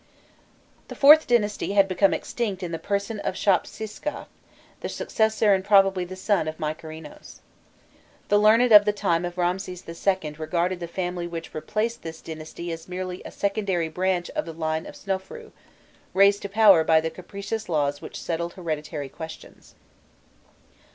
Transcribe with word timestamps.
The 0.87 0.95
IVth 0.95 1.27
dynasty 1.27 1.79
became 1.83 2.11
extinct 2.11 2.63
in 2.63 2.71
the 2.71 2.79
person 2.79 3.19
of 3.19 3.37
Shop 3.37 3.67
siskaf, 3.67 4.25
the 4.79 4.89
successor 4.89 5.53
and 5.53 5.63
probably 5.63 6.05
the 6.05 6.15
son 6.15 6.47
of 6.47 6.57
Mykerinos.* 6.57 7.41
The 8.29 8.39
learned 8.39 8.71
of 8.71 8.85
the 8.85 8.93
time 8.93 9.25
of 9.25 9.37
Ramses 9.37 9.83
II. 9.87 10.31
regarded 10.39 10.79
the 10.79 10.87
family 10.87 11.27
which 11.27 11.53
replaced 11.53 12.01
this 12.01 12.19
dynasty 12.19 12.71
as 12.71 12.87
merely 12.89 13.21
a 13.25 13.29
secondary 13.29 13.89
branch 13.89 14.31
of 14.31 14.45
the 14.47 14.53
line 14.53 14.87
of 14.87 14.95
Snofrûi, 14.95 15.51
raised 16.15 16.41
to 16.41 16.49
power 16.49 16.83
by 16.83 16.99
the 16.99 17.11
capricious 17.11 17.69
laws 17.69 18.01
which 18.01 18.19
settled 18.19 18.53
hereditary 18.53 19.07
questions. 19.07 19.75